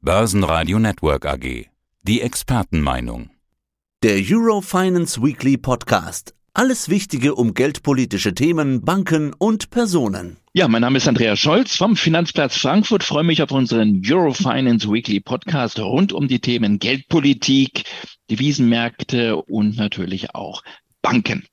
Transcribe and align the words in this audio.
Börsenradio 0.00 0.78
Network 0.78 1.26
AG. 1.26 1.66
Die 2.02 2.20
Expertenmeinung. 2.20 3.30
Der 4.04 4.22
Eurofinance 4.24 5.20
Weekly 5.20 5.56
Podcast. 5.56 6.36
Alles 6.54 6.88
Wichtige 6.88 7.34
um 7.34 7.52
geldpolitische 7.52 8.32
Themen, 8.32 8.84
Banken 8.84 9.34
und 9.36 9.70
Personen. 9.70 10.36
Ja, 10.52 10.68
mein 10.68 10.82
Name 10.82 10.98
ist 10.98 11.08
Andreas 11.08 11.40
Scholz 11.40 11.74
vom 11.74 11.96
Finanzplatz 11.96 12.56
Frankfurt. 12.56 13.02
Freue 13.02 13.24
mich 13.24 13.42
auf 13.42 13.50
unseren 13.50 14.00
Eurofinance 14.06 14.88
Weekly 14.88 15.18
Podcast 15.18 15.80
rund 15.80 16.12
um 16.12 16.28
die 16.28 16.38
Themen 16.38 16.78
Geldpolitik, 16.78 17.82
Devisenmärkte 18.30 19.34
und 19.34 19.76
natürlich 19.76 20.32
auch 20.36 20.62
Banken. 21.02 21.44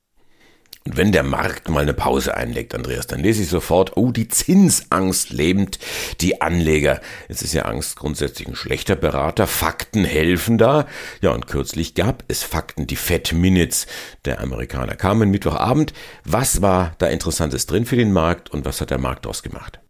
Und 0.86 0.96
wenn 0.96 1.10
der 1.10 1.24
Markt 1.24 1.68
mal 1.68 1.82
eine 1.82 1.94
Pause 1.94 2.36
einlegt, 2.36 2.74
Andreas, 2.74 3.08
dann 3.08 3.20
lese 3.20 3.42
ich 3.42 3.48
sofort, 3.48 3.96
oh, 3.96 4.12
die 4.12 4.28
Zinsangst 4.28 5.30
lähmt 5.30 5.80
die 6.20 6.40
Anleger. 6.40 7.00
Jetzt 7.28 7.42
ist 7.42 7.54
ja 7.54 7.62
Angst 7.62 7.96
grundsätzlich 7.96 8.46
ein 8.46 8.54
schlechter 8.54 8.94
Berater. 8.94 9.48
Fakten 9.48 10.04
helfen 10.04 10.58
da. 10.58 10.86
Ja, 11.20 11.32
und 11.32 11.48
kürzlich 11.48 11.94
gab 11.94 12.22
es 12.28 12.44
Fakten. 12.44 12.86
Die 12.86 12.96
Fed 12.96 13.32
Minutes 13.32 13.88
der 14.24 14.40
Amerikaner 14.40 14.94
kamen 14.94 15.30
Mittwochabend. 15.30 15.92
Was 16.24 16.62
war 16.62 16.94
da 16.98 17.08
Interessantes 17.08 17.66
drin 17.66 17.84
für 17.84 17.96
den 17.96 18.12
Markt 18.12 18.50
und 18.50 18.64
was 18.64 18.80
hat 18.80 18.90
der 18.90 18.98
Markt 18.98 19.24
daraus 19.24 19.42
gemacht? 19.42 19.80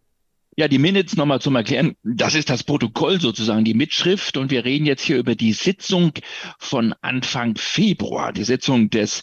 Ja, 0.59 0.67
die 0.67 0.79
Minutes 0.79 1.15
nochmal 1.15 1.39
zum 1.39 1.55
Erklären. 1.55 1.95
Das 2.03 2.33
ist 2.33 2.49
das 2.49 2.63
Protokoll 2.63 3.21
sozusagen, 3.21 3.63
die 3.63 3.75
Mitschrift. 3.75 4.37
Und 4.37 4.49
wir 4.49 4.65
reden 4.65 4.87
jetzt 4.87 5.03
hier 5.03 5.17
über 5.17 5.35
die 5.35 5.53
Sitzung 5.53 6.13
von 6.57 6.95
Anfang 7.01 7.55
Februar, 7.57 8.33
die 8.33 8.43
Sitzung 8.43 8.89
des 8.89 9.21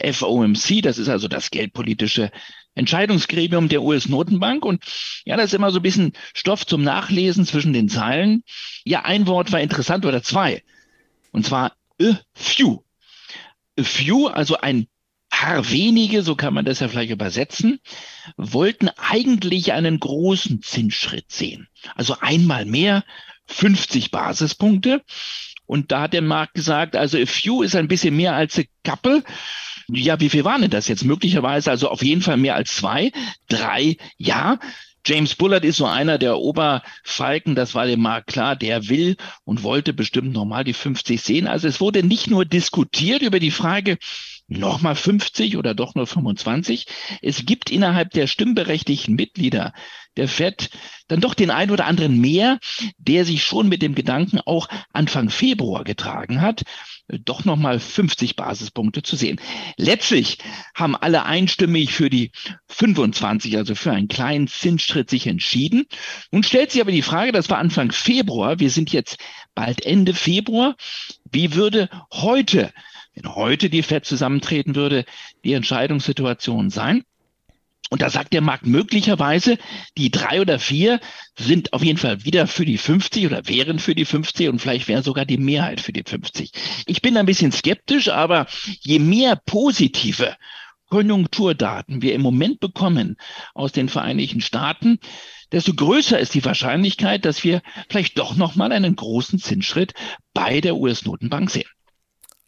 FOMC. 0.00 0.82
Das 0.82 0.98
ist 0.98 1.08
also 1.08 1.26
das 1.26 1.50
geldpolitische 1.50 2.30
Entscheidungsgremium 2.76 3.68
der 3.68 3.82
US-Notenbank. 3.82 4.64
Und 4.64 4.84
ja, 5.24 5.36
das 5.36 5.46
ist 5.46 5.54
immer 5.54 5.72
so 5.72 5.80
ein 5.80 5.82
bisschen 5.82 6.12
Stoff 6.34 6.64
zum 6.64 6.84
Nachlesen 6.84 7.44
zwischen 7.46 7.72
den 7.72 7.88
Zeilen. 7.88 8.44
Ja, 8.84 9.04
ein 9.04 9.26
Wort 9.26 9.50
war 9.50 9.60
interessant 9.60 10.06
oder 10.06 10.22
zwei. 10.22 10.62
Und 11.32 11.44
zwar 11.44 11.72
a 12.00 12.16
few. 12.32 12.84
A 13.76 13.82
few, 13.82 14.28
also 14.28 14.58
ein 14.58 14.86
paar 15.36 15.70
wenige, 15.70 16.22
so 16.22 16.34
kann 16.34 16.54
man 16.54 16.64
das 16.64 16.80
ja 16.80 16.88
vielleicht 16.88 17.10
übersetzen, 17.10 17.78
wollten 18.38 18.88
eigentlich 18.96 19.72
einen 19.72 20.00
großen 20.00 20.62
Zinsschritt 20.62 21.30
sehen. 21.30 21.68
Also 21.94 22.16
einmal 22.20 22.64
mehr 22.64 23.04
50 23.46 24.10
Basispunkte. 24.10 25.02
Und 25.66 25.92
da 25.92 26.02
hat 26.02 26.14
der 26.14 26.22
Markt 26.22 26.54
gesagt, 26.54 26.96
also 26.96 27.18
a 27.18 27.26
few 27.26 27.62
ist 27.62 27.76
ein 27.76 27.88
bisschen 27.88 28.16
mehr 28.16 28.34
als 28.34 28.58
a 28.58 28.62
couple. 28.82 29.22
Ja, 29.88 30.18
wie 30.20 30.30
viel 30.30 30.44
waren 30.44 30.62
denn 30.62 30.70
das 30.70 30.88
jetzt? 30.88 31.04
Möglicherweise 31.04 31.70
also 31.70 31.90
auf 31.90 32.02
jeden 32.02 32.22
Fall 32.22 32.38
mehr 32.38 32.54
als 32.54 32.74
zwei, 32.74 33.12
drei, 33.48 33.98
ja. 34.16 34.58
James 35.04 35.34
Bullard 35.34 35.64
ist 35.64 35.76
so 35.76 35.86
einer 35.86 36.18
der 36.18 36.38
Oberfalken, 36.38 37.54
das 37.54 37.74
war 37.74 37.86
dem 37.86 38.00
Markt 38.00 38.28
klar, 38.28 38.56
der 38.56 38.88
will 38.88 39.16
und 39.44 39.62
wollte 39.62 39.92
bestimmt 39.92 40.32
nochmal 40.32 40.64
die 40.64 40.72
50 40.72 41.20
sehen. 41.20 41.46
Also 41.46 41.68
es 41.68 41.80
wurde 41.80 42.02
nicht 42.02 42.28
nur 42.28 42.44
diskutiert 42.44 43.22
über 43.22 43.38
die 43.38 43.52
Frage, 43.52 43.98
nochmal 44.48 44.94
50 44.94 45.56
oder 45.56 45.74
doch 45.74 45.94
nur 45.94 46.06
25. 46.06 46.86
Es 47.22 47.44
gibt 47.44 47.70
innerhalb 47.70 48.10
der 48.10 48.26
stimmberechtigten 48.26 49.14
Mitglieder 49.14 49.72
der 50.16 50.28
FED 50.28 50.70
dann 51.08 51.20
doch 51.20 51.34
den 51.34 51.50
einen 51.50 51.70
oder 51.70 51.86
anderen 51.86 52.20
mehr, 52.20 52.58
der 52.98 53.24
sich 53.24 53.44
schon 53.44 53.68
mit 53.68 53.82
dem 53.82 53.94
Gedanken 53.94 54.40
auch 54.40 54.68
Anfang 54.92 55.30
Februar 55.30 55.84
getragen 55.84 56.40
hat, 56.40 56.62
doch 57.08 57.44
nochmal 57.44 57.78
50 57.78 58.34
Basispunkte 58.34 59.02
zu 59.02 59.14
sehen. 59.14 59.40
Letztlich 59.76 60.38
haben 60.74 60.96
alle 60.96 61.24
einstimmig 61.24 61.92
für 61.92 62.10
die 62.10 62.32
25, 62.68 63.56
also 63.56 63.74
für 63.74 63.92
einen 63.92 64.08
kleinen 64.08 64.48
Zinsschritt 64.48 65.10
sich 65.10 65.26
entschieden. 65.26 65.84
Nun 66.32 66.42
stellt 66.42 66.72
sich 66.72 66.80
aber 66.80 66.92
die 66.92 67.02
Frage, 67.02 67.30
das 67.32 67.48
war 67.50 67.58
Anfang 67.58 67.92
Februar, 67.92 68.58
wir 68.58 68.70
sind 68.70 68.92
jetzt 68.92 69.18
bald 69.54 69.86
Ende 69.86 70.14
Februar, 70.14 70.76
wie 71.30 71.54
würde 71.54 71.88
heute 72.12 72.72
wenn 73.16 73.34
heute 73.34 73.70
die 73.70 73.82
FED 73.82 74.04
zusammentreten 74.04 74.76
würde, 74.76 75.04
die 75.42 75.54
Entscheidungssituation 75.54 76.70
sein. 76.70 77.02
Und 77.88 78.02
da 78.02 78.10
sagt 78.10 78.32
der 78.32 78.40
Markt 78.40 78.66
möglicherweise, 78.66 79.58
die 79.96 80.10
drei 80.10 80.40
oder 80.40 80.58
vier 80.58 81.00
sind 81.38 81.72
auf 81.72 81.84
jeden 81.84 81.98
Fall 81.98 82.24
wieder 82.24 82.48
für 82.48 82.64
die 82.64 82.78
50 82.78 83.26
oder 83.26 83.46
wären 83.46 83.78
für 83.78 83.94
die 83.94 84.04
50 84.04 84.48
und 84.48 84.58
vielleicht 84.60 84.88
wäre 84.88 85.04
sogar 85.04 85.24
die 85.24 85.38
Mehrheit 85.38 85.80
für 85.80 85.92
die 85.92 86.02
50. 86.04 86.50
Ich 86.86 87.00
bin 87.00 87.16
ein 87.16 87.26
bisschen 87.26 87.52
skeptisch, 87.52 88.08
aber 88.08 88.46
je 88.80 88.98
mehr 88.98 89.36
positive 89.36 90.36
Konjunkturdaten 90.88 92.02
wir 92.02 92.14
im 92.14 92.22
Moment 92.22 92.58
bekommen 92.58 93.16
aus 93.54 93.70
den 93.70 93.88
Vereinigten 93.88 94.40
Staaten, 94.40 94.98
desto 95.52 95.72
größer 95.72 96.18
ist 96.18 96.34
die 96.34 96.44
Wahrscheinlichkeit, 96.44 97.24
dass 97.24 97.44
wir 97.44 97.62
vielleicht 97.88 98.18
doch 98.18 98.36
nochmal 98.36 98.72
einen 98.72 98.96
großen 98.96 99.38
Zinsschritt 99.38 99.94
bei 100.34 100.60
der 100.60 100.76
US-Notenbank 100.76 101.50
sehen. 101.50 101.68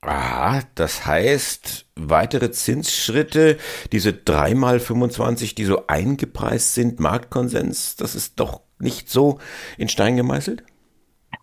Ah, 0.00 0.62
das 0.76 1.06
heißt, 1.06 1.86
weitere 1.96 2.52
Zinsschritte, 2.52 3.58
diese 3.90 4.12
dreimal 4.12 4.78
25, 4.78 5.54
die 5.56 5.64
so 5.64 5.86
eingepreist 5.88 6.74
sind, 6.74 7.00
Marktkonsens, 7.00 7.96
das 7.96 8.14
ist 8.14 8.38
doch 8.38 8.60
nicht 8.78 9.10
so 9.10 9.40
in 9.76 9.88
Stein 9.88 10.16
gemeißelt? 10.16 10.62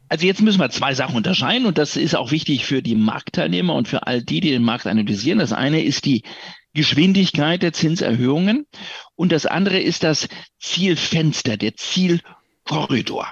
Also 0.08 0.26
jetzt 0.26 0.42
müssen 0.42 0.60
wir 0.60 0.70
zwei 0.70 0.94
Sachen 0.94 1.18
unterscheiden 1.18 1.66
und 1.66 1.78
das 1.78 1.98
ist 1.98 2.16
auch 2.16 2.32
wichtig 2.32 2.66
für 2.66 2.82
die 2.82 2.96
Marktteilnehmer 2.96 3.74
und 3.74 3.88
für 3.88 4.08
all 4.08 4.22
die, 4.22 4.40
die 4.40 4.52
den 4.52 4.64
Markt 4.64 4.88
analysieren. 4.88 5.40
Das 5.40 5.52
eine 5.52 5.84
ist 5.84 6.06
die 6.06 6.24
Geschwindigkeit 6.74 7.62
der 7.62 7.74
Zinserhöhungen 7.74 8.68
und 9.16 9.32
das 9.32 9.46
andere 9.46 9.80
ist 9.80 10.04
das 10.04 10.28
Zielfenster, 10.60 11.58
der 11.58 11.76
Zielkorridor. 11.76 13.28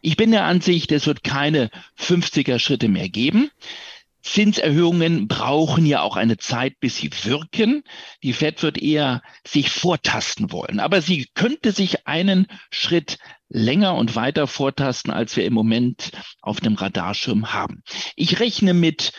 Ich 0.00 0.16
bin 0.16 0.30
der 0.30 0.44
Ansicht, 0.44 0.92
es 0.92 1.06
wird 1.06 1.24
keine 1.24 1.70
50er 1.98 2.58
Schritte 2.58 2.88
mehr 2.88 3.08
geben. 3.08 3.50
Zinserhöhungen 4.22 5.28
brauchen 5.28 5.86
ja 5.86 6.02
auch 6.02 6.16
eine 6.16 6.36
Zeit, 6.36 6.80
bis 6.80 6.96
sie 6.96 7.10
wirken. 7.24 7.82
Die 8.22 8.32
Fed 8.32 8.62
wird 8.62 8.78
eher 8.78 9.22
sich 9.46 9.70
vortasten 9.70 10.52
wollen. 10.52 10.80
Aber 10.80 11.00
sie 11.00 11.26
könnte 11.34 11.72
sich 11.72 12.06
einen 12.06 12.46
Schritt 12.70 13.18
länger 13.48 13.94
und 13.94 14.16
weiter 14.16 14.46
vortasten, 14.46 15.12
als 15.12 15.36
wir 15.36 15.44
im 15.44 15.54
Moment 15.54 16.12
auf 16.42 16.60
dem 16.60 16.74
Radarschirm 16.74 17.52
haben. 17.52 17.82
Ich 18.16 18.40
rechne 18.40 18.74
mit 18.74 19.12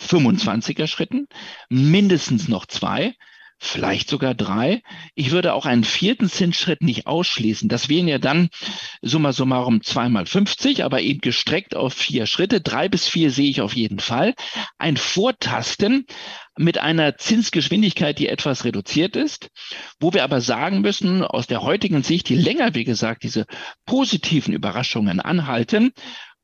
25er 0.00 0.86
Schritten, 0.86 1.26
mindestens 1.68 2.48
noch 2.48 2.66
zwei 2.66 3.14
vielleicht 3.58 4.08
sogar 4.08 4.34
drei. 4.34 4.82
Ich 5.14 5.30
würde 5.30 5.54
auch 5.54 5.66
einen 5.66 5.84
vierten 5.84 6.28
Zinsschritt 6.28 6.82
nicht 6.82 7.06
ausschließen. 7.06 7.68
Das 7.68 7.88
wären 7.88 8.08
ja 8.08 8.18
dann 8.18 8.48
summa 9.02 9.32
summarum 9.32 9.82
zweimal 9.82 10.26
50, 10.26 10.84
aber 10.84 11.00
eben 11.00 11.20
gestreckt 11.20 11.74
auf 11.74 11.94
vier 11.94 12.26
Schritte. 12.26 12.60
Drei 12.60 12.88
bis 12.88 13.08
vier 13.08 13.30
sehe 13.30 13.48
ich 13.48 13.60
auf 13.60 13.74
jeden 13.74 13.98
Fall. 13.98 14.34
Ein 14.78 14.96
Vortasten 14.96 16.06
mit 16.58 16.78
einer 16.78 17.16
Zinsgeschwindigkeit, 17.16 18.18
die 18.18 18.28
etwas 18.28 18.64
reduziert 18.64 19.14
ist, 19.14 19.50
wo 20.00 20.12
wir 20.12 20.24
aber 20.24 20.40
sagen 20.40 20.80
müssen, 20.80 21.22
aus 21.22 21.46
der 21.46 21.62
heutigen 21.62 22.02
Sicht, 22.02 22.30
je 22.30 22.36
länger, 22.36 22.74
wie 22.74 22.84
gesagt, 22.84 23.24
diese 23.24 23.46
positiven 23.84 24.54
Überraschungen 24.54 25.20
anhalten, 25.20 25.92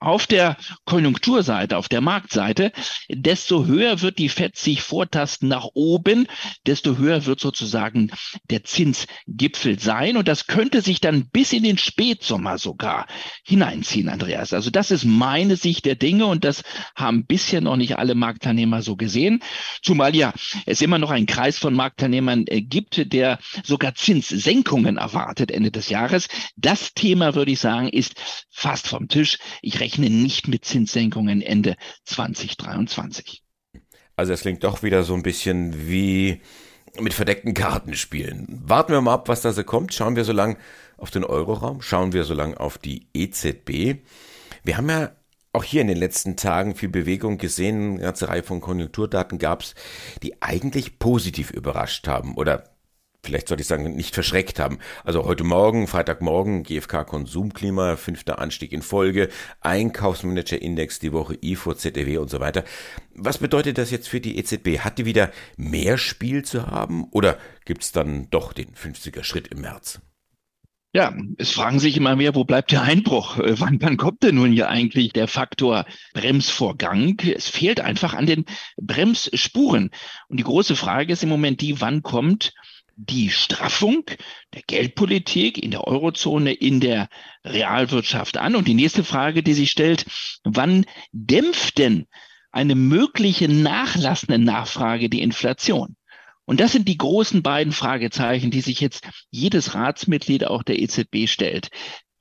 auf 0.02 0.26
der 0.26 0.56
Konjunkturseite, 0.84 1.76
auf 1.76 1.88
der 1.88 2.00
Marktseite, 2.00 2.72
desto 3.08 3.66
höher 3.66 4.00
wird 4.02 4.18
die 4.18 4.28
FED 4.28 4.56
sich 4.56 4.82
vortasten 4.82 5.48
nach 5.48 5.68
oben, 5.74 6.26
desto 6.66 6.98
höher 6.98 7.24
wird 7.26 7.40
sozusagen 7.40 8.10
der 8.50 8.64
Zinsgipfel 8.64 9.78
sein. 9.78 10.16
Und 10.16 10.28
das 10.28 10.46
könnte 10.46 10.82
sich 10.82 11.00
dann 11.00 11.28
bis 11.30 11.52
in 11.52 11.62
den 11.62 11.78
Spätsommer 11.78 12.58
sogar 12.58 13.06
hineinziehen, 13.44 14.08
Andreas. 14.08 14.52
Also 14.52 14.70
das 14.70 14.90
ist 14.90 15.04
meine 15.04 15.56
Sicht 15.56 15.84
der 15.84 15.94
Dinge 15.94 16.26
und 16.26 16.44
das 16.44 16.62
haben 16.96 17.24
bisher 17.26 17.60
noch 17.60 17.76
nicht 17.76 17.98
alle 17.98 18.14
Marktteilnehmer 18.14 18.82
so 18.82 18.96
gesehen. 18.96 19.42
Zumal 19.82 20.16
ja 20.16 20.32
es 20.66 20.82
immer 20.82 20.98
noch 20.98 21.10
einen 21.10 21.26
Kreis 21.26 21.58
von 21.58 21.74
Marktteilnehmern 21.74 22.44
äh, 22.48 22.60
gibt, 22.60 23.12
der 23.12 23.38
sogar 23.64 23.94
Zinssenkungen 23.94 24.96
erwartet 24.96 25.50
Ende 25.50 25.70
des 25.70 25.88
Jahres. 25.88 26.28
Das 26.56 26.94
Thema, 26.94 27.34
würde 27.34 27.52
ich 27.52 27.60
sagen, 27.60 27.88
ist 27.88 28.14
fast 28.50 28.88
vom 28.88 29.08
Tisch. 29.08 29.38
Ich 29.60 29.80
rechne 29.80 29.91
rechne 29.92 30.10
nicht 30.10 30.48
mit 30.48 30.64
Zinssenkungen 30.64 31.42
Ende 31.42 31.76
2023. 32.04 33.42
Also 34.16 34.32
es 34.32 34.42
klingt 34.42 34.64
doch 34.64 34.82
wieder 34.82 35.04
so 35.04 35.14
ein 35.14 35.22
bisschen 35.22 35.88
wie 35.88 36.40
mit 36.98 37.14
verdeckten 37.14 37.54
Karten 37.54 37.94
spielen. 37.94 38.46
Warten 38.64 38.92
wir 38.92 39.00
mal 39.00 39.14
ab, 39.14 39.28
was 39.28 39.42
da 39.42 39.52
so 39.52 39.64
kommt. 39.64 39.94
Schauen 39.94 40.16
wir 40.16 40.24
so 40.24 40.32
lang 40.32 40.58
auf 40.98 41.10
den 41.10 41.24
Euroraum, 41.24 41.80
schauen 41.80 42.12
wir 42.12 42.24
so 42.24 42.34
lang 42.34 42.54
auf 42.54 42.78
die 42.78 43.08
EZB. 43.14 44.02
Wir 44.62 44.76
haben 44.76 44.88
ja 44.88 45.10
auch 45.54 45.64
hier 45.64 45.82
in 45.82 45.88
den 45.88 45.96
letzten 45.96 46.36
Tagen 46.36 46.74
viel 46.74 46.88
Bewegung 46.88 47.38
gesehen. 47.38 47.94
Eine 47.94 48.02
ganze 48.02 48.28
Reihe 48.28 48.42
von 48.42 48.60
Konjunkturdaten 48.60 49.38
gab 49.38 49.62
es, 49.62 49.74
die 50.22 50.40
eigentlich 50.42 50.98
positiv 50.98 51.50
überrascht 51.50 52.08
haben 52.08 52.36
oder 52.36 52.71
vielleicht 53.24 53.48
sollte 53.48 53.60
ich 53.62 53.68
sagen, 53.68 53.94
nicht 53.94 54.14
verschreckt 54.14 54.58
haben. 54.58 54.78
Also 55.04 55.24
heute 55.24 55.44
Morgen, 55.44 55.86
Freitagmorgen, 55.86 56.64
GfK 56.64 57.04
Konsumklima, 57.04 57.96
fünfter 57.96 58.40
Anstieg 58.40 58.72
in 58.72 58.82
Folge, 58.82 59.28
Einkaufsmanager-Index 59.60 60.98
die 60.98 61.12
Woche, 61.12 61.38
IFO, 61.40 61.74
ZDW 61.74 62.18
und 62.18 62.30
so 62.30 62.40
weiter. 62.40 62.64
Was 63.14 63.38
bedeutet 63.38 63.78
das 63.78 63.90
jetzt 63.90 64.08
für 64.08 64.20
die 64.20 64.38
EZB? 64.38 64.80
Hat 64.80 64.98
die 64.98 65.04
wieder 65.04 65.30
mehr 65.56 65.98
Spiel 65.98 66.44
zu 66.44 66.66
haben 66.66 67.04
oder 67.10 67.38
gibt's 67.64 67.92
dann 67.92 68.28
doch 68.30 68.52
den 68.52 68.74
50er 68.74 69.22
Schritt 69.22 69.48
im 69.48 69.60
März? 69.60 70.00
Ja, 70.94 71.14
es 71.38 71.52
fragen 71.52 71.78
sich 71.78 71.96
immer 71.96 72.16
mehr, 72.16 72.34
wo 72.34 72.44
bleibt 72.44 72.70
der 72.70 72.82
Einbruch? 72.82 73.38
Äh, 73.38 73.58
wann, 73.58 73.80
wann 73.80 73.96
kommt 73.96 74.22
denn 74.24 74.34
nun 74.34 74.52
hier 74.52 74.68
eigentlich 74.68 75.12
der 75.14 75.26
Faktor 75.26 75.86
Bremsvorgang? 76.12 77.18
Es 77.20 77.48
fehlt 77.48 77.80
einfach 77.80 78.12
an 78.12 78.26
den 78.26 78.44
Bremsspuren. 78.76 79.90
Und 80.28 80.38
die 80.38 80.44
große 80.44 80.76
Frage 80.76 81.12
ist 81.14 81.22
im 81.22 81.30
Moment 81.30 81.62
die, 81.62 81.80
wann 81.80 82.02
kommt 82.02 82.52
die 82.96 83.30
Straffung 83.30 84.04
der 84.54 84.62
Geldpolitik 84.66 85.62
in 85.62 85.70
der 85.70 85.86
Eurozone, 85.86 86.52
in 86.52 86.80
der 86.80 87.08
Realwirtschaft 87.44 88.36
an? 88.36 88.56
Und 88.56 88.68
die 88.68 88.74
nächste 88.74 89.04
Frage, 89.04 89.42
die 89.42 89.54
sich 89.54 89.70
stellt, 89.70 90.06
wann 90.44 90.86
dämpft 91.12 91.78
denn 91.78 92.06
eine 92.50 92.74
mögliche 92.74 93.48
nachlassende 93.48 94.38
Nachfrage 94.38 95.08
die 95.08 95.22
Inflation? 95.22 95.96
Und 96.44 96.60
das 96.60 96.72
sind 96.72 96.88
die 96.88 96.98
großen 96.98 97.42
beiden 97.42 97.72
Fragezeichen, 97.72 98.50
die 98.50 98.60
sich 98.60 98.80
jetzt 98.80 99.08
jedes 99.30 99.74
Ratsmitglied 99.74 100.46
auch 100.46 100.62
der 100.62 100.80
EZB 100.80 101.26
stellt. 101.28 101.68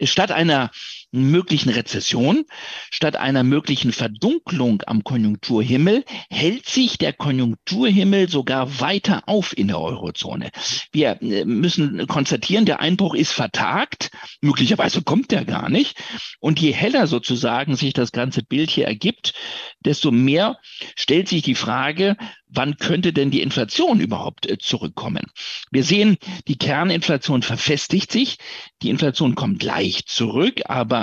Statt 0.02 0.32
einer 0.32 0.72
möglichen 1.12 1.70
Rezession, 1.70 2.46
statt 2.90 3.16
einer 3.16 3.44
möglichen 3.44 3.92
Verdunklung 3.92 4.82
am 4.86 5.04
Konjunkturhimmel, 5.04 6.04
hält 6.30 6.68
sich 6.68 6.98
der 6.98 7.14
Konjunkturhimmel 7.14 8.30
sogar 8.30 8.80
weiter 8.80 9.24
auf 9.28 9.58
in 9.58 9.68
der 9.68 9.80
Eurozone. 9.80 10.52
Wir 10.92 11.22
äh, 11.22 11.46
müssen 11.46 12.08
konstatieren, 12.08 12.66
der 12.66 12.80
Einbruch 12.80 13.14
ist 13.14 13.32
vertagt, 13.32 14.12
möglicherweise 14.42 15.02
kommt 15.02 15.32
der 15.32 15.46
gar 15.46 15.70
nicht. 15.70 15.98
Und 16.40 16.60
je 16.60 16.72
heller 16.72 17.08
sozusagen 17.08 17.76
sich 17.76 17.94
das 17.94 18.12
ganze 18.12 18.44
Bild 18.44 18.70
hier 18.70 18.88
ergibt, 18.88 19.34
desto 19.84 20.12
mehr 20.12 20.60
stellt 20.96 21.28
sich 21.28 21.42
die 21.42 21.56
Frage, 21.56 22.16
wann 22.48 22.78
könnte 22.78 23.14
denn 23.14 23.32
die 23.32 23.42
Inflation 23.42 24.00
überhaupt 24.00 24.50
äh, 24.50 24.58
zurückkommen? 24.58 25.26
Wir 25.72 25.84
sehen, 25.84 26.18
die 26.48 26.58
Kerninflation 26.58 27.42
verfestigt 27.42 28.12
sich, 28.12 28.38
die 28.82 28.90
Inflation 28.90 29.36
kommt 29.36 29.64
leicht 29.64 30.10
zurück, 30.10 30.62
aber 30.66 31.01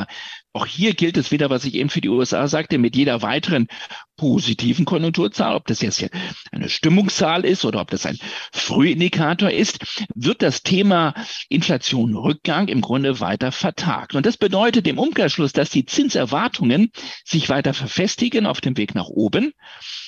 auch 0.53 0.67
hier 0.67 0.95
gilt 0.95 1.17
es 1.17 1.31
wieder, 1.31 1.51
was 1.51 1.65
ich 1.65 1.75
eben 1.75 1.91
für 1.91 2.01
die 2.01 2.09
USA 2.09 2.49
sagte, 2.49 2.79
mit 2.79 2.97
jeder 2.97 3.23
weiteren 3.23 3.69
positiven 4.17 4.85
Konjunkturzahl, 4.85 5.55
ob 5.55 5.67
das 5.67 5.81
jetzt 5.81 6.05
eine 6.51 6.69
Stimmungszahl 6.69 7.45
ist 7.45 7.65
oder 7.65 7.81
ob 7.81 7.91
das 7.91 8.07
ein 8.07 8.19
Frühindikator 8.53 9.51
ist, 9.51 10.05
wird 10.15 10.43
das 10.43 10.63
Thema 10.63 11.15
Inflation 11.49 12.17
Rückgang 12.17 12.69
im 12.69 12.81
Grunde 12.81 13.21
weiter 13.21 13.53
vertagt. 13.53 14.15
Und 14.15 14.27
das 14.27 14.37
bedeutet 14.37 14.87
im 14.89 14.99
Umkehrschluss, 14.99 15.53
dass 15.53 15.71
die 15.71 15.87
Zinserwartungen 15.87 16.91
sich 17.25 17.49
weiter 17.49 17.75
verfestigen 17.75 18.47
auf 18.47 18.61
dem 18.61 18.77
Weg 18.77 18.95
nach 18.95 19.09
oben. 19.09 19.53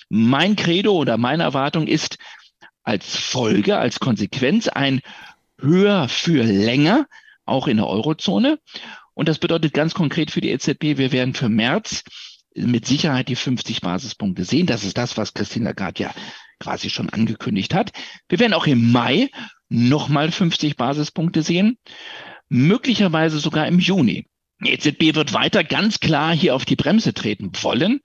Mein 0.08 0.56
Credo 0.56 0.92
oder 0.92 1.16
meine 1.16 1.44
Erwartung 1.44 1.86
ist 1.86 2.18
als 2.82 3.16
Folge, 3.16 3.78
als 3.78 4.00
Konsequenz 4.00 4.66
ein 4.66 5.00
höher 5.60 6.08
für 6.08 6.42
länger, 6.42 7.06
auch 7.44 7.68
in 7.68 7.76
der 7.76 7.86
Eurozone. 7.86 8.58
Und 9.14 9.28
das 9.28 9.38
bedeutet 9.38 9.74
ganz 9.74 9.94
konkret 9.94 10.30
für 10.30 10.40
die 10.40 10.50
EZB, 10.50 10.98
wir 10.98 11.12
werden 11.12 11.34
für 11.34 11.48
März 11.48 12.04
mit 12.54 12.86
Sicherheit 12.86 13.28
die 13.28 13.36
50 13.36 13.80
Basispunkte 13.80 14.44
sehen. 14.44 14.66
Das 14.66 14.84
ist 14.84 14.98
das, 14.98 15.16
was 15.16 15.34
Christine 15.34 15.66
Lagarde 15.66 16.02
ja 16.04 16.14
quasi 16.58 16.90
schon 16.90 17.10
angekündigt 17.10 17.74
hat. 17.74 17.92
Wir 18.28 18.38
werden 18.38 18.54
auch 18.54 18.66
im 18.66 18.92
Mai 18.92 19.30
nochmal 19.68 20.30
50 20.30 20.76
Basispunkte 20.76 21.42
sehen, 21.42 21.78
möglicherweise 22.48 23.38
sogar 23.38 23.66
im 23.66 23.78
Juni. 23.78 24.26
Die 24.62 24.72
EZB 24.72 25.14
wird 25.14 25.32
weiter 25.32 25.64
ganz 25.64 26.00
klar 26.00 26.34
hier 26.34 26.54
auf 26.54 26.64
die 26.64 26.76
Bremse 26.76 27.14
treten 27.14 27.50
wollen. 27.62 28.00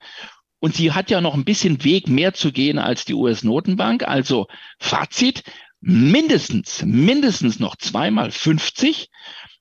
Und 0.58 0.74
sie 0.74 0.92
hat 0.92 1.10
ja 1.10 1.20
noch 1.20 1.34
ein 1.34 1.44
bisschen 1.44 1.84
Weg 1.84 2.08
mehr 2.08 2.32
zu 2.32 2.50
gehen 2.50 2.78
als 2.78 3.04
die 3.04 3.12
US-Notenbank. 3.14 4.04
Also 4.04 4.46
Fazit, 4.78 5.42
mindestens, 5.80 6.82
mindestens 6.82 7.60
noch 7.60 7.76
zweimal 7.76 8.30
50 8.30 9.10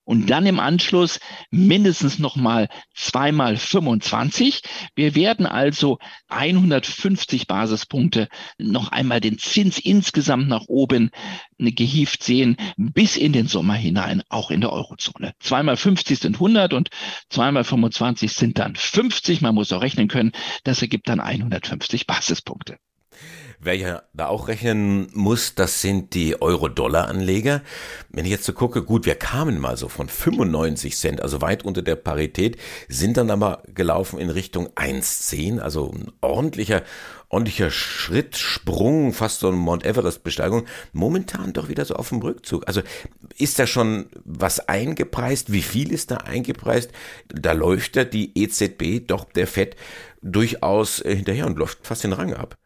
und 0.05 0.29
dann 0.29 0.45
im 0.45 0.59
Anschluss 0.59 1.19
mindestens 1.51 2.19
nochmal 2.19 2.69
zweimal 2.93 3.57
25. 3.57 4.61
Wir 4.95 5.15
werden 5.15 5.45
also 5.45 5.97
150 6.29 7.47
Basispunkte 7.47 8.29
noch 8.57 8.91
einmal 8.91 9.19
den 9.19 9.37
Zins 9.37 9.79
insgesamt 9.79 10.47
nach 10.47 10.65
oben 10.67 11.09
gehieft 11.57 12.23
sehen, 12.23 12.55
bis 12.77 13.17
in 13.17 13.33
den 13.33 13.47
Sommer 13.47 13.73
hinein, 13.73 14.21
auch 14.29 14.51
in 14.51 14.61
der 14.61 14.71
Eurozone. 14.71 15.33
Zweimal 15.39 15.75
50 15.75 16.19
sind 16.19 16.35
100 16.35 16.73
und 16.73 16.89
zweimal 17.29 17.63
25 17.63 18.31
sind 18.31 18.59
dann 18.59 18.75
50. 18.75 19.41
Man 19.41 19.55
muss 19.55 19.73
auch 19.73 19.81
rechnen 19.81 20.07
können, 20.07 20.31
das 20.63 20.81
ergibt 20.81 21.09
dann 21.09 21.19
150 21.19 22.07
Basispunkte. 22.07 22.77
Wer 23.59 23.75
ja 23.75 24.03
da 24.13 24.27
auch 24.27 24.47
rechnen 24.47 25.07
muss, 25.13 25.55
das 25.55 25.81
sind 25.81 26.13
die 26.13 26.41
Euro-Dollar-Anleger. 26.41 27.61
Wenn 28.09 28.25
ich 28.25 28.31
jetzt 28.31 28.45
so 28.45 28.53
gucke, 28.53 28.83
gut, 28.83 29.05
wir 29.05 29.15
kamen 29.15 29.59
mal 29.59 29.77
so 29.77 29.87
von 29.87 30.09
95 30.09 30.95
Cent, 30.97 31.21
also 31.21 31.41
weit 31.41 31.63
unter 31.63 31.81
der 31.81 31.95
Parität, 31.95 32.57
sind 32.89 33.17
dann 33.17 33.31
aber 33.31 33.63
gelaufen 33.73 34.19
in 34.19 34.29
Richtung 34.29 34.67
1,10, 34.69 35.59
also 35.59 35.91
ein 35.91 36.11
ordentlicher, 36.21 36.83
ordentlicher 37.29 37.71
Schritt, 37.71 38.37
Sprung, 38.37 39.13
fast 39.13 39.39
so 39.39 39.47
eine 39.47 39.57
Mount 39.57 39.85
Everest-Besteigung. 39.85 40.65
Momentan 40.93 41.53
doch 41.53 41.69
wieder 41.69 41.85
so 41.85 41.95
auf 41.95 42.09
dem 42.09 42.19
Rückzug. 42.19 42.67
Also 42.67 42.81
ist 43.37 43.59
da 43.59 43.67
schon 43.67 44.07
was 44.23 44.67
eingepreist? 44.67 45.51
Wie 45.51 45.61
viel 45.61 45.91
ist 45.91 46.11
da 46.11 46.17
eingepreist? 46.17 46.91
Da 47.29 47.53
läuft 47.53 47.95
ja 47.95 48.03
die 48.03 48.37
EZB, 48.37 49.07
doch 49.07 49.25
der 49.25 49.47
FED, 49.47 49.75
durchaus 50.21 50.97
hinterher 50.97 51.45
und 51.45 51.57
läuft 51.57 51.85
fast 51.85 52.03
den 52.03 52.13
Rang 52.13 52.33
ab. 52.33 52.57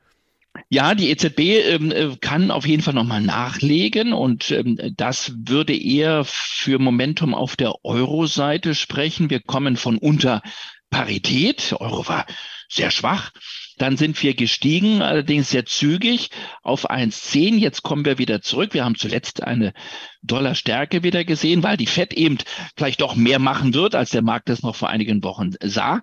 Ja, 0.69 0.95
die 0.95 1.09
EZB 1.09 1.39
ähm, 1.39 1.91
äh, 1.91 2.15
kann 2.19 2.51
auf 2.51 2.65
jeden 2.67 2.83
Fall 2.83 2.93
nochmal 2.93 3.21
nachlegen 3.21 4.13
und 4.13 4.51
ähm, 4.51 4.79
das 4.95 5.33
würde 5.35 5.75
eher 5.75 6.23
für 6.25 6.79
Momentum 6.79 7.33
auf 7.33 7.55
der 7.55 7.85
Euro-Seite 7.85 8.75
sprechen. 8.75 9.29
Wir 9.29 9.41
kommen 9.41 9.77
von 9.77 9.97
unter 9.97 10.41
Parität. 10.89 11.73
Euro 11.79 12.07
war 12.07 12.25
sehr 12.67 12.91
schwach. 12.91 13.31
Dann 13.79 13.95
sind 13.95 14.21
wir 14.21 14.35
gestiegen, 14.35 15.01
allerdings 15.01 15.49
sehr 15.49 15.65
zügig 15.65 16.29
auf 16.61 16.89
1,10. 16.89 17.57
Jetzt 17.57 17.81
kommen 17.81 18.03
wir 18.03 18.17
wieder 18.17 18.41
zurück. 18.41 18.73
Wir 18.73 18.83
haben 18.83 18.95
zuletzt 18.95 19.41
eine 19.41 19.73
Dollarstärke 20.21 21.01
wieder 21.01 21.23
gesehen, 21.23 21.63
weil 21.63 21.77
die 21.77 21.87
Fed 21.87 22.13
eben 22.13 22.37
vielleicht 22.75 22.99
doch 22.99 23.15
mehr 23.15 23.39
machen 23.39 23.73
wird, 23.73 23.95
als 23.95 24.09
der 24.09 24.21
Markt 24.21 24.49
es 24.49 24.63
noch 24.63 24.75
vor 24.75 24.89
einigen 24.89 25.23
Wochen 25.23 25.51
sah. 25.63 26.01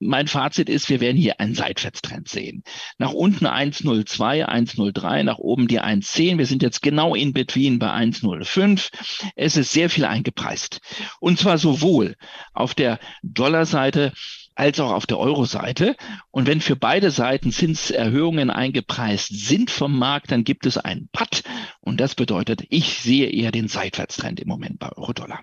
Mein 0.00 0.26
Fazit 0.26 0.70
ist, 0.70 0.88
wir 0.88 1.00
werden 1.00 1.18
hier 1.18 1.38
einen 1.38 1.54
Seitwärtstrend 1.54 2.28
sehen. 2.28 2.62
Nach 2.96 3.12
unten 3.12 3.46
1,02, 3.46 4.46
1,03, 4.46 5.22
nach 5.22 5.38
oben 5.38 5.68
die 5.68 5.82
1,10. 5.82 6.38
Wir 6.38 6.46
sind 6.46 6.62
jetzt 6.62 6.80
genau 6.80 7.14
in 7.14 7.34
between 7.34 7.78
bei 7.78 7.90
1,05. 7.90 8.88
Es 9.36 9.58
ist 9.58 9.72
sehr 9.72 9.90
viel 9.90 10.06
eingepreist. 10.06 10.80
Und 11.20 11.38
zwar 11.38 11.58
sowohl 11.58 12.16
auf 12.54 12.74
der 12.74 12.98
Dollarseite 13.22 14.14
als 14.58 14.80
auch 14.80 14.90
auf 14.90 15.06
der 15.06 15.18
Euro-Seite. 15.18 15.94
Und 16.30 16.46
wenn 16.48 16.60
für 16.60 16.74
beide 16.74 17.10
Seiten 17.12 17.52
Zinserhöhungen 17.52 18.50
eingepreist 18.50 19.28
sind 19.30 19.70
vom 19.70 19.96
Markt, 19.96 20.32
dann 20.32 20.42
gibt 20.42 20.66
es 20.66 20.76
einen 20.76 21.08
Patt. 21.12 21.44
Und 21.80 22.00
das 22.00 22.16
bedeutet, 22.16 22.64
ich 22.68 22.98
sehe 22.98 23.30
eher 23.30 23.52
den 23.52 23.68
Seitwärtstrend 23.68 24.40
im 24.40 24.48
Moment 24.48 24.80
bei 24.80 24.90
Euro-Dollar. 24.90 25.40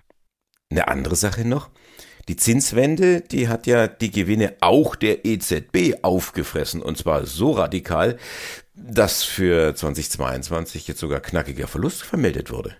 Eine 0.70 0.88
andere 0.88 1.16
Sache 1.16 1.46
noch. 1.46 1.70
Die 2.28 2.36
Zinswende, 2.36 3.22
die 3.22 3.48
hat 3.48 3.66
ja 3.66 3.86
die 3.86 4.10
Gewinne 4.10 4.56
auch 4.60 4.96
der 4.96 5.24
EZB 5.24 6.02
aufgefressen 6.02 6.82
und 6.82 6.98
zwar 6.98 7.24
so 7.24 7.52
radikal, 7.52 8.18
dass 8.74 9.22
für 9.22 9.74
2022 9.74 10.88
jetzt 10.88 11.00
sogar 11.00 11.20
knackiger 11.20 11.68
Verlust 11.68 12.02
vermeldet 12.02 12.50
wurde. 12.50 12.76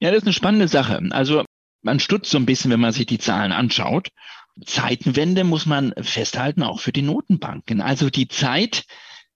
Ja, 0.00 0.10
das 0.10 0.18
ist 0.18 0.24
eine 0.24 0.32
spannende 0.34 0.68
Sache. 0.68 1.00
Also 1.10 1.44
man 1.82 2.00
stutzt 2.00 2.30
so 2.30 2.38
ein 2.38 2.46
bisschen, 2.46 2.70
wenn 2.70 2.80
man 2.80 2.92
sich 2.92 3.06
die 3.06 3.18
Zahlen 3.18 3.52
anschaut. 3.52 4.08
Zeitenwende 4.64 5.44
muss 5.44 5.66
man 5.66 5.94
festhalten, 6.00 6.62
auch 6.62 6.80
für 6.80 6.92
die 6.92 7.02
Notenbanken. 7.02 7.80
Also 7.80 8.10
die 8.10 8.28
Zeit, 8.28 8.84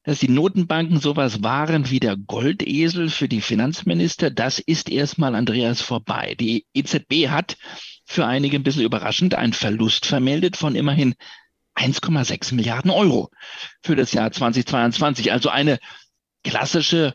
dass 0.03 0.21
die 0.21 0.29
Notenbanken 0.29 1.01
sowas 1.01 1.43
waren 1.43 1.91
wie 1.91 2.01
der 2.01 2.17
Goldesel 2.17 3.11
für 3.11 3.29
die 3.29 3.41
Finanzminister, 3.41 4.31
das 4.31 4.59
ist 4.59 4.89
erstmal 4.89 5.35
Andreas 5.35 5.81
vorbei. 5.81 6.37
Die 6.39 6.67
EZB 6.75 7.29
hat 7.29 7.57
für 8.05 8.27
einige 8.27 8.57
ein 8.57 8.63
bisschen 8.63 8.85
überraschend 8.85 9.35
einen 9.35 9.53
Verlust 9.53 10.07
vermeldet 10.07 10.57
von 10.57 10.77
immerhin 10.77 11.15
1,6 11.75 12.55
Milliarden 12.55 12.91
Euro 12.91 13.31
für 13.83 13.97
das 13.97 14.13
Jahr 14.13 14.31
2022. 14.31 15.33
Also 15.33 15.49
eine 15.49 15.79
klassische 16.45 17.15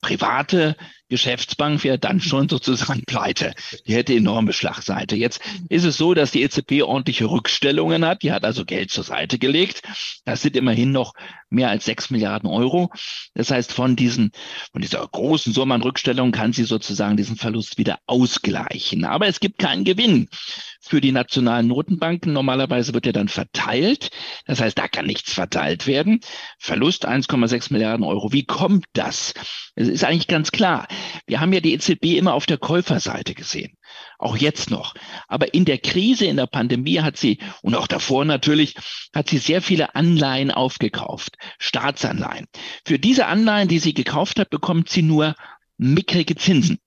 private 0.00 0.76
Geschäftsbank 1.10 1.84
wäre 1.84 1.98
dann 1.98 2.20
schon 2.20 2.48
sozusagen 2.48 3.02
pleite. 3.06 3.52
Die 3.86 3.94
hätte 3.94 4.14
enorme 4.14 4.54
Schlagseite. 4.54 5.16
Jetzt 5.16 5.40
ist 5.68 5.84
es 5.84 5.98
so, 5.98 6.14
dass 6.14 6.30
die 6.30 6.42
EZB 6.42 6.82
ordentliche 6.82 7.26
Rückstellungen 7.26 8.04
hat. 8.06 8.22
Die 8.22 8.32
hat 8.32 8.44
also 8.44 8.64
Geld 8.64 8.90
zur 8.90 9.04
Seite 9.04 9.38
gelegt. 9.38 9.82
Das 10.24 10.40
sind 10.40 10.56
immerhin 10.56 10.92
noch 10.92 11.12
mehr 11.50 11.68
als 11.68 11.84
sechs 11.84 12.10
Milliarden 12.10 12.48
Euro. 12.48 12.90
Das 13.34 13.50
heißt, 13.50 13.72
von 13.72 13.96
diesen, 13.96 14.32
von 14.72 14.80
dieser 14.80 15.06
großen 15.06 15.52
Summe 15.52 15.74
an 15.74 15.82
Rückstellungen 15.82 16.32
kann 16.32 16.52
sie 16.52 16.64
sozusagen 16.64 17.16
diesen 17.16 17.36
Verlust 17.36 17.76
wieder 17.76 17.98
ausgleichen. 18.06 19.04
Aber 19.04 19.26
es 19.26 19.40
gibt 19.40 19.58
keinen 19.58 19.84
Gewinn 19.84 20.28
für 20.80 21.00
die 21.00 21.12
nationalen 21.12 21.66
Notenbanken. 21.66 22.32
Normalerweise 22.32 22.94
wird 22.94 23.06
er 23.06 23.12
dann 23.12 23.28
verteilt. 23.28 24.10
Das 24.46 24.60
heißt, 24.60 24.78
da 24.78 24.88
kann 24.88 25.06
nichts 25.06 25.32
verteilt 25.32 25.86
werden. 25.86 26.20
Verlust 26.58 27.06
1,6 27.06 27.72
Milliarden 27.72 28.04
Euro. 28.04 28.32
Wie 28.32 28.44
kommt 28.44 28.86
das? 28.92 29.34
Es 29.74 29.88
ist 29.88 30.04
eigentlich 30.04 30.28
ganz 30.28 30.52
klar. 30.52 30.88
Wir 31.26 31.40
haben 31.40 31.52
ja 31.52 31.60
die 31.60 31.74
EZB 31.74 32.16
immer 32.16 32.34
auf 32.34 32.46
der 32.46 32.58
Käuferseite 32.58 33.34
gesehen. 33.34 33.76
Auch 34.18 34.36
jetzt 34.36 34.70
noch. 34.70 34.94
Aber 35.28 35.54
in 35.54 35.64
der 35.64 35.78
Krise, 35.78 36.26
in 36.26 36.36
der 36.36 36.46
Pandemie 36.46 37.00
hat 37.00 37.16
sie, 37.16 37.38
und 37.62 37.74
auch 37.74 37.86
davor 37.86 38.24
natürlich, 38.24 38.74
hat 39.14 39.28
sie 39.28 39.38
sehr 39.38 39.62
viele 39.62 39.94
Anleihen 39.94 40.50
aufgekauft. 40.50 41.36
Staatsanleihen. 41.58 42.46
Für 42.84 42.98
diese 42.98 43.26
Anleihen, 43.26 43.68
die 43.68 43.78
sie 43.78 43.94
gekauft 43.94 44.38
hat, 44.38 44.50
bekommt 44.50 44.88
sie 44.88 45.02
nur 45.02 45.34
mickrige 45.78 46.36
Zinsen. 46.36 46.78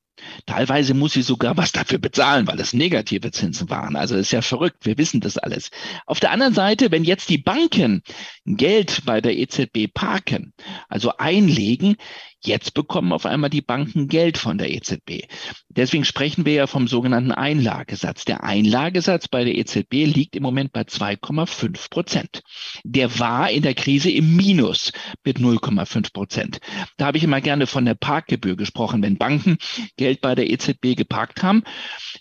Teilweise 0.45 0.93
muss 0.93 1.13
sie 1.13 1.21
sogar 1.21 1.57
was 1.57 1.71
dafür 1.71 1.97
bezahlen, 1.97 2.47
weil 2.47 2.59
es 2.59 2.73
negative 2.73 3.31
Zinsen 3.31 3.69
waren. 3.69 3.95
Also 3.95 4.15
ist 4.15 4.31
ja 4.31 4.41
verrückt. 4.41 4.85
Wir 4.85 4.97
wissen 4.97 5.21
das 5.21 5.37
alles. 5.37 5.69
Auf 6.05 6.19
der 6.19 6.31
anderen 6.31 6.53
Seite, 6.53 6.91
wenn 6.91 7.03
jetzt 7.03 7.29
die 7.29 7.37
Banken 7.37 8.03
Geld 8.45 9.03
bei 9.05 9.21
der 9.21 9.37
EZB 9.37 9.93
parken, 9.93 10.53
also 10.87 11.17
einlegen, 11.17 11.97
Jetzt 12.45 12.73
bekommen 12.73 13.13
auf 13.13 13.25
einmal 13.25 13.49
die 13.49 13.61
Banken 13.61 14.07
Geld 14.07 14.37
von 14.37 14.57
der 14.57 14.71
EZB. 14.71 15.27
Deswegen 15.69 16.03
sprechen 16.03 16.45
wir 16.45 16.53
ja 16.53 16.67
vom 16.67 16.87
sogenannten 16.87 17.31
Einlagesatz. 17.31 18.25
Der 18.25 18.43
Einlagesatz 18.43 19.27
bei 19.27 19.45
der 19.45 19.55
EZB 19.55 20.05
liegt 20.05 20.35
im 20.35 20.43
Moment 20.43 20.73
bei 20.73 20.81
2,5 20.81 21.89
Prozent. 21.89 22.41
Der 22.83 23.17
war 23.19 23.49
in 23.49 23.63
der 23.63 23.73
Krise 23.73 24.11
im 24.11 24.35
Minus 24.35 24.91
mit 25.23 25.37
0,5 25.37 26.11
Prozent. 26.11 26.59
Da 26.97 27.05
habe 27.05 27.17
ich 27.17 27.23
immer 27.23 27.39
gerne 27.39 27.65
von 27.65 27.85
der 27.85 27.95
Parkgebühr 27.95 28.57
gesprochen. 28.57 29.01
Wenn 29.01 29.17
Banken 29.17 29.57
Geld 29.95 30.19
bei 30.19 30.35
der 30.35 30.49
EZB 30.49 30.95
geparkt 30.95 31.43
haben, 31.43 31.63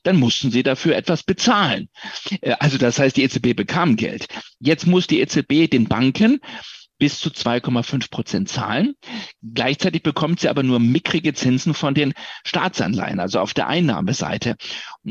dann 0.04 0.16
mussten 0.16 0.50
sie 0.50 0.62
dafür 0.62 0.94
etwas 0.96 1.24
bezahlen. 1.24 1.88
Äh, 2.40 2.54
also 2.60 2.78
das 2.78 2.98
heißt, 2.98 3.16
die 3.16 3.24
EZB 3.24 3.54
bekam 3.54 3.96
Geld. 3.96 4.26
Jetzt 4.60 4.86
muss 4.86 5.06
die 5.06 5.20
EZB 5.20 5.68
den 5.70 5.88
Banken 5.88 6.40
bis 7.02 7.18
zu 7.18 7.30
2,5 7.30 8.10
Prozent 8.10 8.48
zahlen. 8.48 8.94
Gleichzeitig 9.42 10.04
bekommt 10.04 10.38
sie 10.38 10.48
aber 10.48 10.62
nur 10.62 10.78
mickrige 10.78 11.34
Zinsen 11.34 11.74
von 11.74 11.94
den 11.94 12.14
Staatsanleihen, 12.44 13.18
also 13.18 13.40
auf 13.40 13.54
der 13.54 13.66
Einnahmeseite. 13.66 14.54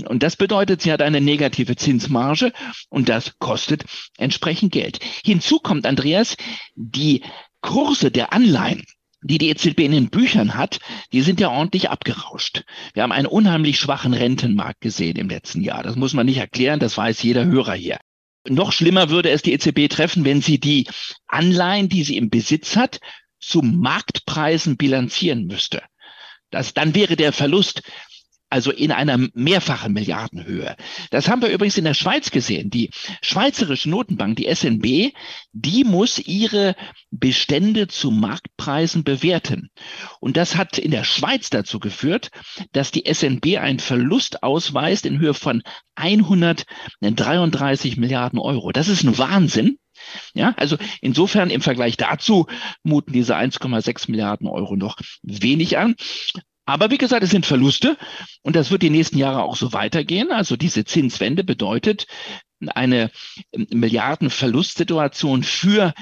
Und 0.05 0.23
das 0.23 0.37
bedeutet, 0.37 0.81
sie 0.81 0.93
hat 0.93 1.01
eine 1.01 1.19
negative 1.19 1.75
Zinsmarge 1.75 2.53
und 2.87 3.09
das 3.09 3.37
kostet 3.39 3.83
entsprechend 4.17 4.71
Geld. 4.71 4.99
Hinzu 5.25 5.59
kommt, 5.59 5.85
Andreas, 5.85 6.37
die 6.75 7.23
Kurse 7.59 8.09
der 8.09 8.31
Anleihen 8.31 8.85
die 9.23 9.37
die 9.37 9.49
EZB 9.49 9.81
in 9.81 9.91
den 9.91 10.09
Büchern 10.09 10.55
hat, 10.55 10.79
die 11.13 11.21
sind 11.21 11.39
ja 11.39 11.51
ordentlich 11.51 11.91
abgerauscht. 11.91 12.63
Wir 12.95 13.03
haben 13.03 13.11
einen 13.11 13.27
unheimlich 13.27 13.77
schwachen 13.77 14.15
Rentenmarkt 14.15 14.81
gesehen 14.81 15.15
im 15.15 15.29
letzten 15.29 15.61
Jahr. 15.61 15.83
Das 15.83 15.95
muss 15.95 16.15
man 16.15 16.25
nicht 16.25 16.39
erklären, 16.39 16.79
das 16.79 16.97
weiß 16.97 17.21
jeder 17.21 17.45
Hörer 17.45 17.73
hier. 17.73 17.99
Noch 18.47 18.71
schlimmer 18.71 19.09
würde 19.09 19.29
es 19.29 19.41
die 19.41 19.53
EZB 19.53 19.89
treffen, 19.89 20.25
wenn 20.25 20.41
sie 20.41 20.59
die 20.59 20.87
Anleihen, 21.27 21.89
die 21.89 22.03
sie 22.03 22.17
im 22.17 22.29
Besitz 22.29 22.75
hat, 22.75 22.99
zu 23.39 23.61
Marktpreisen 23.61 24.77
bilanzieren 24.77 25.45
müsste. 25.45 25.83
Das, 26.49 26.73
dann 26.73 26.95
wäre 26.95 27.15
der 27.15 27.33
Verlust 27.33 27.83
also 28.51 28.71
in 28.71 28.91
einer 28.91 29.17
mehrfachen 29.33 29.93
Milliardenhöhe. 29.93 30.75
Das 31.09 31.29
haben 31.29 31.41
wir 31.41 31.49
übrigens 31.49 31.77
in 31.77 31.85
der 31.85 31.93
Schweiz 31.93 32.31
gesehen. 32.31 32.69
Die 32.69 32.89
Schweizerische 33.21 33.89
Notenbank, 33.89 34.35
die 34.35 34.53
SNB, 34.53 35.13
die 35.53 35.83
muss 35.83 36.19
ihre 36.19 36.75
Bestände 37.11 37.87
zu 37.87 38.11
Marktpreisen 38.11 39.03
bewerten. 39.03 39.69
Und 40.19 40.37
das 40.37 40.57
hat 40.57 40.77
in 40.77 40.91
der 40.91 41.05
Schweiz 41.05 41.49
dazu 41.49 41.79
geführt, 41.79 42.29
dass 42.73 42.91
die 42.91 43.11
SNB 43.11 43.57
einen 43.57 43.79
Verlust 43.79 44.43
ausweist 44.43 45.05
in 45.05 45.19
Höhe 45.19 45.33
von 45.33 45.63
133 45.95 47.97
Milliarden 47.97 48.39
Euro. 48.39 48.71
Das 48.71 48.89
ist 48.89 49.03
ein 49.03 49.17
Wahnsinn. 49.17 49.77
Ja, 50.33 50.55
also 50.57 50.77
insofern 50.99 51.51
im 51.51 51.61
Vergleich 51.61 51.95
dazu 51.95 52.47
muten 52.83 53.13
diese 53.13 53.35
1,6 53.35 54.09
Milliarden 54.09 54.47
Euro 54.47 54.75
noch 54.75 54.97
wenig 55.21 55.77
an. 55.77 55.95
Aber 56.71 56.89
wie 56.89 56.97
gesagt, 56.97 57.21
es 57.21 57.31
sind 57.31 57.45
Verluste 57.45 57.97
und 58.43 58.55
das 58.55 58.71
wird 58.71 58.81
die 58.81 58.89
nächsten 58.89 59.17
Jahre 59.17 59.43
auch 59.43 59.57
so 59.57 59.73
weitergehen. 59.73 60.31
Also 60.31 60.55
diese 60.55 60.85
Zinswende 60.85 61.43
bedeutet 61.43 62.07
eine 62.65 63.11
Milliardenverlustsituation 63.53 65.43
für 65.43 65.93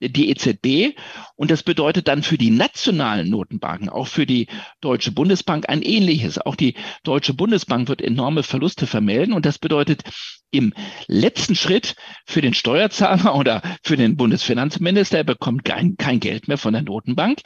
die 0.00 0.30
EZB. 0.30 0.96
Und 1.36 1.50
das 1.50 1.62
bedeutet 1.62 2.08
dann 2.08 2.22
für 2.22 2.38
die 2.38 2.50
nationalen 2.50 3.28
Notenbanken, 3.28 3.90
auch 3.90 4.08
für 4.08 4.24
die 4.24 4.46
Deutsche 4.80 5.12
Bundesbank 5.12 5.68
ein 5.68 5.82
ähnliches. 5.82 6.38
Auch 6.38 6.56
die 6.56 6.74
Deutsche 7.02 7.34
Bundesbank 7.34 7.88
wird 7.88 8.00
enorme 8.00 8.44
Verluste 8.44 8.86
vermelden. 8.86 9.34
Und 9.34 9.44
das 9.44 9.58
bedeutet 9.58 10.04
im 10.54 10.72
letzten 11.08 11.54
Schritt 11.54 11.96
für 12.26 12.40
den 12.40 12.54
Steuerzahler 12.54 13.34
oder 13.36 13.62
für 13.82 13.96
den 13.96 14.16
Bundesfinanzminister, 14.16 15.18
er 15.18 15.24
bekommt 15.24 15.64
kein, 15.64 15.96
kein 15.96 16.20
Geld 16.20 16.48
mehr 16.48 16.58
von 16.58 16.72
der 16.72 16.82
Notenbank. 16.82 17.40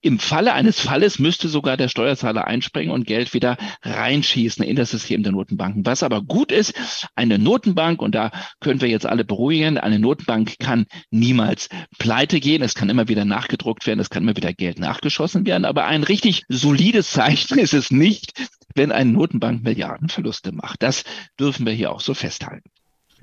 Im 0.00 0.18
Falle 0.18 0.54
eines 0.54 0.80
Falles 0.80 1.18
müsste 1.18 1.48
sogar 1.48 1.76
der 1.76 1.88
Steuerzahler 1.88 2.46
einspringen 2.46 2.92
und 2.92 3.06
Geld 3.06 3.34
wieder 3.34 3.56
reinschießen 3.82 4.64
in 4.64 4.76
das 4.76 4.90
System 4.90 5.22
der 5.22 5.32
Notenbanken. 5.32 5.84
Was 5.86 6.02
aber 6.02 6.22
gut 6.22 6.50
ist, 6.50 6.74
eine 7.14 7.38
Notenbank, 7.38 8.00
und 8.00 8.14
da 8.14 8.30
können 8.60 8.80
wir 8.80 8.88
jetzt 8.88 9.06
alle 9.06 9.24
beruhigen, 9.24 9.78
eine 9.78 9.98
Notenbank 9.98 10.58
kann 10.58 10.86
niemals 11.10 11.68
pleite 11.98 12.40
gehen. 12.40 12.62
Es 12.62 12.74
kann 12.74 12.88
immer 12.88 13.08
wieder 13.08 13.24
nachgedruckt 13.24 13.86
werden, 13.86 14.00
es 14.00 14.10
kann 14.10 14.22
immer 14.22 14.36
wieder 14.36 14.52
Geld 14.52 14.78
nachgeschossen 14.78 15.46
werden. 15.46 15.64
Aber 15.64 15.84
ein 15.86 16.02
richtig 16.02 16.44
solides 16.48 17.10
Zeichen 17.10 17.58
ist 17.58 17.74
es 17.74 17.90
nicht, 17.90 18.32
wenn 18.74 18.92
eine 18.92 19.10
Notenbank 19.10 19.62
Milliardenverluste 19.62 20.52
macht. 20.52 20.82
Das 20.82 21.04
dürfen 21.38 21.66
wir 21.66 21.72
hier 21.72 21.92
auch 21.92 22.00
so 22.00 22.14
festhalten. 22.14 22.70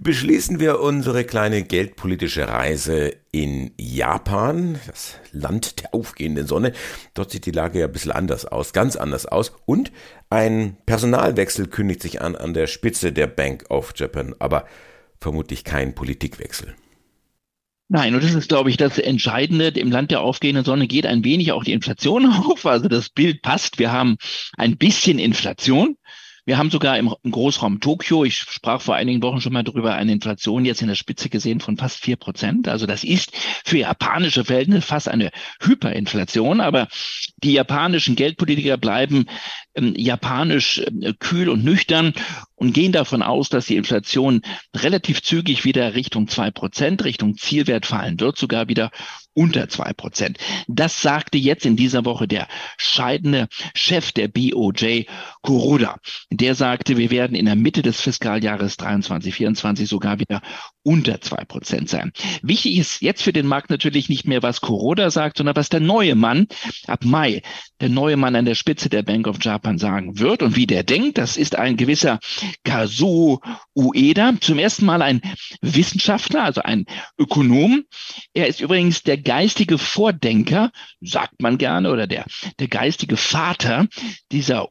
Beschließen 0.03 0.59
wir 0.59 0.79
unsere 0.79 1.25
kleine 1.25 1.61
geldpolitische 1.61 2.47
Reise 2.47 3.13
in 3.31 3.71
Japan, 3.77 4.79
das 4.87 5.17
Land 5.31 5.79
der 5.79 5.93
aufgehenden 5.93 6.47
Sonne. 6.47 6.73
Dort 7.13 7.29
sieht 7.29 7.45
die 7.45 7.51
Lage 7.51 7.79
ja 7.79 7.85
ein 7.85 7.91
bisschen 7.91 8.11
anders 8.11 8.45
aus, 8.45 8.73
ganz 8.73 8.95
anders 8.95 9.27
aus. 9.27 9.53
Und 9.67 9.91
ein 10.31 10.75
Personalwechsel 10.87 11.67
kündigt 11.67 12.01
sich 12.01 12.19
an 12.19 12.35
an 12.35 12.55
der 12.55 12.65
Spitze 12.65 13.13
der 13.13 13.27
Bank 13.27 13.65
of 13.69 13.93
Japan, 13.95 14.33
aber 14.39 14.65
vermutlich 15.19 15.63
kein 15.63 15.93
Politikwechsel. 15.93 16.73
Nein, 17.93 18.15
und 18.15 18.23
das 18.23 18.33
ist, 18.33 18.47
glaube 18.47 18.69
ich, 18.69 18.77
das 18.77 18.97
Entscheidende. 18.99 19.67
Im 19.67 19.91
Land 19.91 20.11
der 20.11 20.21
aufgehenden 20.21 20.63
Sonne 20.63 20.87
geht 20.87 21.05
ein 21.05 21.25
wenig 21.25 21.51
auch 21.51 21.65
die 21.65 21.73
Inflation 21.73 22.25
auf. 22.31 22.65
Also 22.65 22.87
das 22.87 23.09
Bild 23.09 23.41
passt. 23.41 23.79
Wir 23.79 23.91
haben 23.91 24.15
ein 24.55 24.77
bisschen 24.77 25.19
Inflation. 25.19 25.97
Wir 26.45 26.57
haben 26.57 26.71
sogar 26.71 26.97
im, 26.97 27.13
Großraum 27.23 27.79
Tokio, 27.81 28.23
ich 28.23 28.37
sprach 28.37 28.81
vor 28.81 28.95
einigen 28.95 29.21
Wochen 29.21 29.41
schon 29.41 29.53
mal 29.53 29.63
darüber, 29.63 29.93
eine 29.93 30.11
Inflation 30.11 30.65
jetzt 30.65 30.81
in 30.81 30.87
der 30.87 30.95
Spitze 30.95 31.29
gesehen 31.29 31.59
von 31.59 31.77
fast 31.77 31.99
vier 31.99 32.15
Prozent. 32.15 32.67
Also 32.67 32.87
das 32.87 33.03
ist 33.03 33.31
für 33.63 33.77
japanische 33.77 34.43
Verhältnisse 34.43 34.81
fast 34.81 35.07
eine 35.07 35.31
Hyperinflation. 35.61 36.59
Aber 36.59 36.87
die 37.43 37.53
japanischen 37.53 38.15
Geldpolitiker 38.15 38.77
bleiben 38.77 39.27
ähm, 39.75 39.93
japanisch 39.95 40.79
äh, 40.79 41.13
kühl 41.19 41.47
und 41.47 41.63
nüchtern 41.63 42.13
und 42.55 42.73
gehen 42.73 42.91
davon 42.91 43.21
aus, 43.21 43.49
dass 43.49 43.67
die 43.67 43.75
Inflation 43.75 44.41
relativ 44.75 45.21
zügig 45.21 45.63
wieder 45.63 45.95
Richtung 45.95 46.27
zwei 46.27 46.51
Prozent, 46.51 47.03
Richtung 47.03 47.37
Zielwert 47.37 47.85
fallen 47.85 48.19
wird, 48.19 48.37
sogar 48.37 48.67
wieder 48.67 48.91
unter 49.33 49.69
zwei 49.69 49.93
Prozent. 49.93 50.37
Das 50.67 51.01
sagte 51.01 51.37
jetzt 51.37 51.65
in 51.65 51.75
dieser 51.75 52.05
Woche 52.05 52.27
der 52.27 52.47
scheidende 52.77 53.47
Chef 53.73 54.11
der 54.11 54.27
BOJ, 54.27 55.05
Kuroda. 55.41 55.97
Der 56.29 56.55
sagte, 56.55 56.97
wir 56.97 57.09
werden 57.11 57.35
in 57.35 57.45
der 57.45 57.55
Mitte 57.55 57.81
des 57.81 57.99
Fiskaljahres 57.99 58.77
23, 58.77 59.33
24 59.33 59.89
sogar 59.89 60.19
wieder 60.19 60.41
unter 60.83 61.21
zwei 61.21 61.45
Prozent 61.45 61.89
sein. 61.89 62.11
Wichtig 62.41 62.77
ist 62.77 63.01
jetzt 63.01 63.21
für 63.21 63.33
den 63.33 63.47
Markt 63.47 63.69
natürlich 63.69 64.09
nicht 64.09 64.25
mehr, 64.27 64.41
was 64.41 64.61
Kuroda 64.61 65.11
sagt, 65.11 65.37
sondern 65.37 65.55
was 65.55 65.69
der 65.69 65.79
neue 65.79 66.15
Mann 66.15 66.47
ab 66.87 67.05
Mai, 67.05 67.41
der 67.79 67.89
neue 67.89 68.17
Mann 68.17 68.35
an 68.35 68.45
der 68.45 68.55
Spitze 68.55 68.89
der 68.89 69.03
Bank 69.03 69.27
of 69.27 69.37
Japan 69.41 69.77
sagen 69.77 70.19
wird 70.19 70.41
und 70.41 70.55
wie 70.55 70.67
der 70.67 70.83
denkt. 70.83 71.17
Das 71.17 71.37
ist 71.37 71.55
ein 71.55 71.77
gewisser 71.77 72.19
Kazuo 72.63 73.41
Ueda, 73.75 74.33
zum 74.41 74.59
ersten 74.59 74.85
Mal 74.85 75.01
ein 75.01 75.21
Wissenschaftler, 75.61 76.43
also 76.43 76.61
ein 76.61 76.85
Ökonom. 77.17 77.83
Er 78.33 78.47
ist 78.47 78.61
übrigens 78.61 79.03
der 79.03 79.17
geistige 79.17 79.77
Vordenker, 79.77 80.71
sagt 80.99 81.41
man 81.41 81.57
gerne, 81.57 81.91
oder 81.91 82.07
der, 82.07 82.25
der 82.59 82.67
geistige 82.67 83.17
Vater 83.17 83.87
dieser 84.31 84.69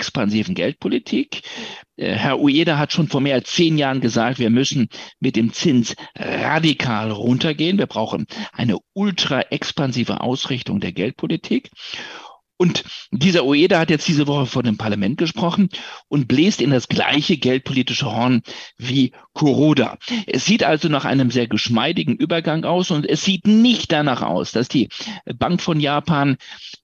ultra-expansiven 0.00 0.54
Geldpolitik. 0.54 1.42
Äh, 1.96 2.12
Herr 2.12 2.40
Ueda 2.40 2.78
hat 2.78 2.92
schon 2.92 3.08
vor 3.08 3.20
mehr 3.20 3.34
als 3.34 3.50
zehn 3.50 3.78
Jahren 3.78 4.00
gesagt, 4.00 4.38
wir 4.38 4.50
müssen 4.50 4.88
mit 5.20 5.36
dem 5.36 5.52
Zins 5.52 5.94
radikal 6.16 7.10
runtergehen. 7.10 7.78
Wir 7.78 7.86
brauchen 7.86 8.26
eine 8.52 8.78
ultra-expansive 8.94 10.20
Ausrichtung 10.20 10.80
der 10.80 10.92
Geldpolitik. 10.92 11.70
Und 12.56 12.84
dieser 13.10 13.46
Ueda 13.46 13.78
hat 13.78 13.88
jetzt 13.88 14.06
diese 14.06 14.26
Woche 14.26 14.44
vor 14.44 14.62
dem 14.62 14.76
Parlament 14.76 15.16
gesprochen 15.16 15.70
und 16.08 16.28
bläst 16.28 16.60
in 16.60 16.68
das 16.68 16.88
gleiche 16.88 17.38
geldpolitische 17.38 18.04
Horn 18.04 18.42
wie 18.76 19.12
Kuroda. 19.32 19.96
Es 20.26 20.44
sieht 20.44 20.62
also 20.62 20.90
nach 20.90 21.06
einem 21.06 21.30
sehr 21.30 21.46
geschmeidigen 21.46 22.16
Übergang 22.16 22.64
aus 22.64 22.90
und 22.90 23.08
es 23.08 23.24
sieht 23.24 23.46
nicht 23.46 23.92
danach 23.92 24.20
aus, 24.20 24.52
dass 24.52 24.68
die 24.68 24.90
Bank 25.24 25.62
von 25.62 25.80
Japan 25.80 26.36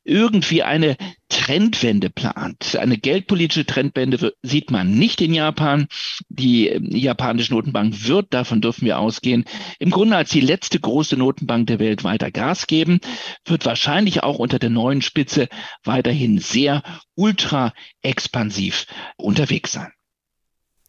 irgendwie 0.06 0.62
eine 0.62 0.96
Trendwende 1.28 2.08
plant. 2.08 2.76
Eine 2.76 2.96
geldpolitische 2.96 3.66
Trendwende 3.66 4.32
sieht 4.42 4.70
man 4.70 4.96
nicht 4.96 5.20
in 5.20 5.34
Japan. 5.34 5.88
Die 6.28 6.68
ähm, 6.68 6.88
japanische 6.90 7.52
Notenbank 7.52 8.06
wird, 8.06 8.32
davon 8.32 8.60
dürfen 8.60 8.84
wir 8.84 8.98
ausgehen, 8.98 9.44
im 9.78 9.90
Grunde 9.90 10.16
als 10.16 10.30
die 10.30 10.40
letzte 10.40 10.78
große 10.78 11.16
Notenbank 11.16 11.66
der 11.66 11.80
Welt 11.80 12.04
weiter 12.04 12.30
Gas 12.30 12.66
geben, 12.66 13.00
wird 13.44 13.66
wahrscheinlich 13.66 14.22
auch 14.22 14.38
unter 14.38 14.58
der 14.58 14.70
neuen 14.70 15.02
Spitze 15.02 15.48
weiterhin 15.84 16.38
sehr 16.38 16.82
ultra 17.16 17.72
expansiv 18.02 18.86
unterwegs 19.16 19.72
sein. 19.72 19.90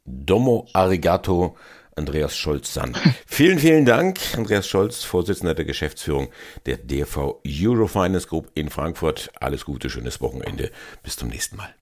Domo 0.05 0.69
arigato 0.73 1.57
Andreas 1.97 2.37
Scholz-Sand. 2.37 2.97
vielen, 3.25 3.59
vielen 3.59 3.85
Dank, 3.85 4.19
Andreas 4.35 4.67
Scholz, 4.67 5.03
Vorsitzender 5.03 5.55
der 5.55 5.65
Geschäftsführung 5.65 6.29
der 6.65 6.77
DV 6.77 7.41
Eurofinance 7.45 8.27
Group 8.27 8.51
in 8.53 8.69
Frankfurt. 8.69 9.31
Alles 9.39 9.65
Gute, 9.65 9.89
schönes 9.89 10.21
Wochenende. 10.21 10.71
Bis 11.03 11.15
zum 11.15 11.29
nächsten 11.29 11.57
Mal. 11.57 11.73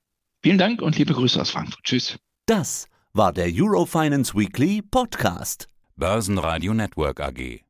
Vielen 0.42 0.58
Dank 0.58 0.82
und 0.82 0.98
liebe 0.98 1.14
Grüße 1.14 1.42
aus 1.42 1.52
Frankfurt. 1.52 1.84
Tschüss. 1.84 2.18
Das 2.46 2.88
war 3.14 3.34
der 3.34 3.48
Eurofinance 3.52 4.36
Weekly 4.36 4.82
Podcast. 4.82 5.70
Börsenradio 5.96 6.74
Network 6.74 7.20
AG. 7.20 7.65